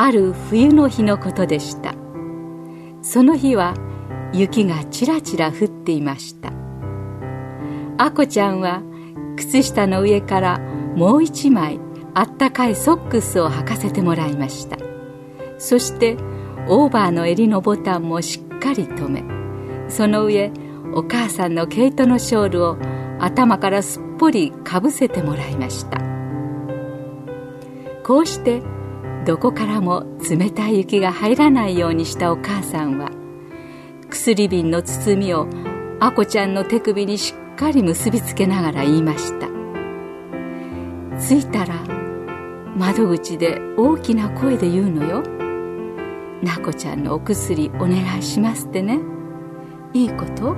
[0.00, 1.92] ある冬の日のことでした。
[3.02, 3.74] その日は
[4.32, 6.52] 雪がちらちら降っていました。
[7.96, 8.80] あこちゃんは
[9.36, 10.60] 靴下の上から
[10.94, 11.80] もう一枚
[12.14, 14.76] あったかいソックスを履かせてもらいました。
[15.58, 16.16] そして
[16.68, 19.24] オーバーの襟のボタンもしっかり留め
[19.88, 20.52] その上
[20.94, 22.78] お母さんの毛糸のショールを
[23.18, 25.98] 頭からすっぽりかぶせてもらいました。
[28.04, 28.62] こうして
[29.28, 33.10] どこからも冷たい雪が入らないようにしたお母さんは
[34.08, 35.46] 薬瓶の包みを
[36.00, 39.48] あこちゃんの手首にしっかり結びつけながら言いました。
[41.18, 41.74] 着いたら
[42.74, 45.22] 窓口で大きな声で言うのよ
[46.42, 48.98] 「なこちゃんのお薬お願いします」ってね。
[49.92, 50.56] いいこと？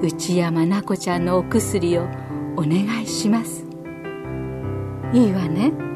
[0.00, 2.02] 内山なこちゃんのお薬を
[2.56, 3.64] お願いします。
[5.12, 5.91] いいわね。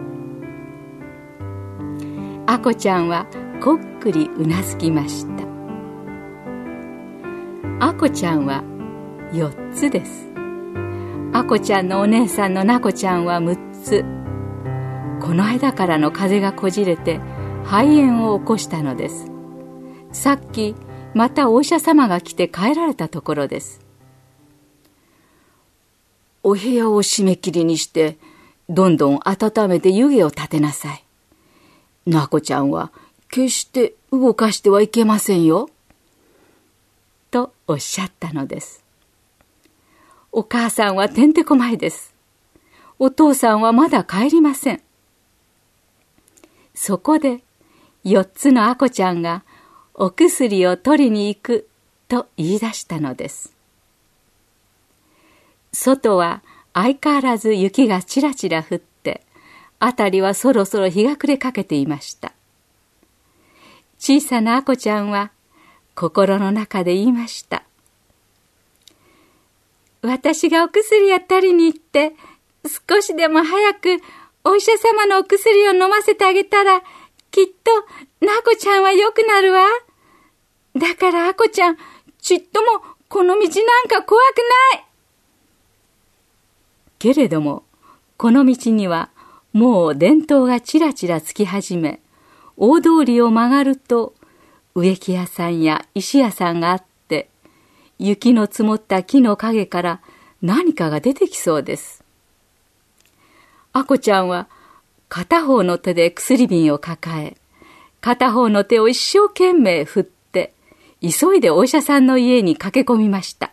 [2.57, 3.27] あこちゃんは
[3.61, 5.45] こっくりうなずきました。
[7.81, 8.65] あこちゃんは
[9.33, 10.27] 4つです。
[11.35, 14.07] あこちゃんのお姉さんのなこちゃんは6つ。
[15.21, 17.21] この間からの風がこじれて
[17.63, 19.31] 肺炎を起こしたのです。
[20.13, 20.75] さっき
[21.13, 23.83] またお医者様が来て帰られたところです。
[26.43, 28.17] お部屋を締め切りにして
[28.71, 31.06] どんどん温めて湯気を立てなさい。
[32.07, 32.93] なこちゃんは
[33.31, 35.69] 決して動かしてはいけませんよ
[37.31, 38.87] とおっしゃったのです
[40.39, 42.13] お母さんはてんてこまいです。
[42.99, 44.83] お父さんはまだ帰りません。
[46.75, 47.41] そこで、
[48.05, 49.45] 四つのあこちゃんが
[49.95, 51.69] お薬を取りに行く
[52.07, 53.55] と言い出したのです。
[55.73, 56.43] 外は
[56.75, 58.96] 相変わらず雪がちらちら降って、
[59.81, 62.33] 辺りはそろそろ日が暮れかけていました。
[63.99, 65.31] 小さなあこちゃんは
[65.95, 67.63] 心の中で言いました。
[70.03, 72.13] 私がお薬を取りに行って、
[72.89, 73.99] 少しでも早く
[74.45, 76.83] お医者様のお薬を飲ませてあげたら、
[77.31, 79.67] きっと、なこちゃんは良くなるわ。
[80.77, 81.77] だからあこちゃん、
[82.21, 84.37] ちっともこの道なんか怖く
[84.73, 84.85] ない。
[86.99, 87.65] けれども、
[88.17, 89.11] この道には
[89.57, 92.01] もう伝統がちらちらつき始め、
[92.59, 94.13] 大通りを曲がると、
[94.75, 97.31] 植木屋さんや石屋さんがあって、
[97.99, 100.01] 雪の積もった木の陰から
[100.43, 102.05] 何かが出てきそうです。
[103.73, 104.47] あこちゃんは
[105.09, 107.39] 片方の手で薬瓶を抱え、
[108.03, 110.53] 片方の手を一生懸命振って、
[111.01, 113.53] 急いでお医者さんの家に駆け込みました。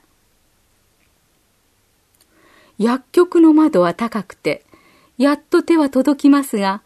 [2.78, 4.66] 薬局の窓は高くて、
[5.18, 6.81] やっと手は届きますが、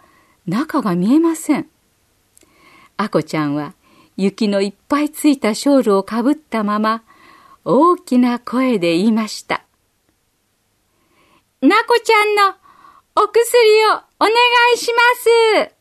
[0.46, 1.68] 中が見えません。
[2.98, 3.74] あこちゃんは
[4.18, 7.04] 雪のいっぱいついたショールをかぶったまま、
[7.64, 9.64] 大きな声で言いました。
[11.62, 12.56] なこちゃんの
[13.16, 14.32] お薬をお願
[14.76, 15.02] いしま
[15.66, 15.76] す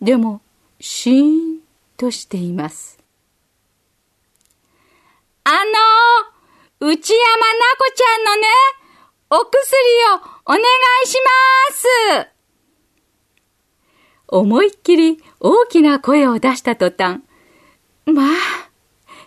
[0.00, 0.40] でも、
[0.80, 1.60] シーン
[1.96, 2.98] としています。
[5.44, 8.48] あの、内山なこちゃんのね、
[9.32, 10.60] お薬をお願
[11.04, 11.16] いし
[12.18, 12.30] ます
[14.26, 17.20] 思いっきり大きな声を出した途端、
[18.06, 18.26] まあ、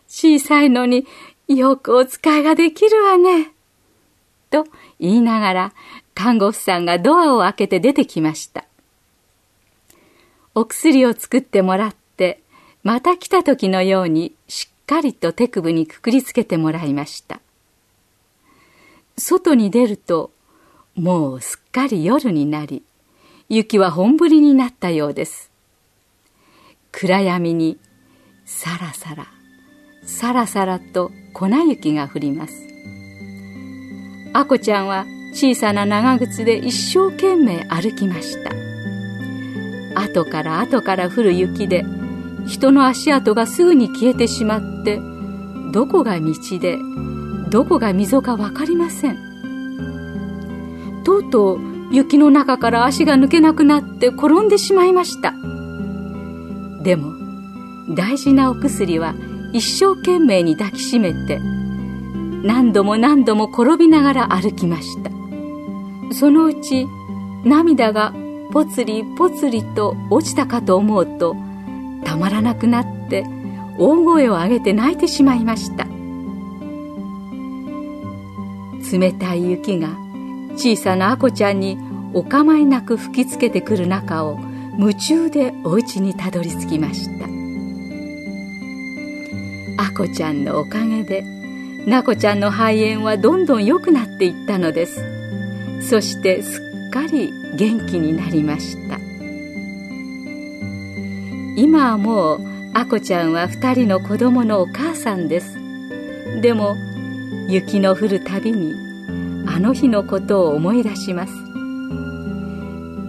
[0.09, 1.07] 小さいのに
[1.47, 3.51] よくお使いができるわね。
[4.49, 4.65] と
[4.99, 5.73] 言いながら
[6.13, 8.65] 看護婦さんがドアを開けて出てきました。
[10.53, 12.41] お薬を作ってもらって
[12.83, 17.39] また来た時のようにしっかりと手首にくくりつけてもらいました。
[19.17, 20.31] 外に出ると
[20.95, 22.83] もうすっかり夜になり
[23.49, 25.53] 雪は本降りになったようです。
[26.93, 27.79] 暗闇に
[28.45, 29.25] さらさら
[30.05, 32.53] さらさらと粉雪が降ります
[34.33, 38.51] あこちゃんは小さな長靴で一生懸命歩きました
[39.99, 41.83] 後から後から降る雪で
[42.45, 44.99] 人の足跡がすぐに消えてしまって
[45.71, 46.77] どこが道で
[47.53, 49.17] どこが溝か分かりません。
[51.03, 51.59] とうとう
[51.91, 55.35] 雪の中から足が抜けなくなって転んでしまいました。
[56.81, 57.13] でも
[57.93, 59.13] 大事なお薬は
[59.53, 61.37] 一生懸命に抱きしめて
[62.41, 65.11] 何度も何度も転びながら歩きました。
[66.11, 66.87] そのうち
[67.45, 68.15] 涙が
[68.51, 71.35] ぽつりぽつりと落ちたかと思うと
[72.03, 73.23] たまらなくなって
[73.77, 75.85] 大声を上げて泣いてしまいました。
[78.93, 79.89] 冷たい雪が
[80.55, 81.79] 小さなあこちゃんに
[82.13, 84.39] お構いなく吹きつけてくる中を
[84.77, 87.25] 夢中でお家にたどり着きました。
[89.83, 91.23] あこちゃんのおかげで
[91.87, 95.03] なこちゃんの肺炎はどんどん良くなっていったのです。
[95.81, 98.99] そしてすっかり元気になりました。
[101.55, 102.41] 今はもう
[102.75, 105.57] あこちゃんは2人の子供のお母さんです。
[106.41, 106.75] でも
[107.49, 108.73] 雪の降るたびに
[109.47, 111.33] あの日のことを思い出します。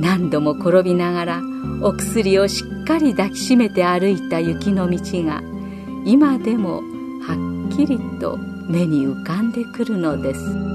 [0.01, 1.43] 何度も転びながら
[1.81, 5.43] お薬をしっかり抱きしめて歩いた雪の道が
[6.05, 6.83] 今でも
[7.23, 8.37] はっきりと
[8.69, 10.74] 目に浮かんでくるのです。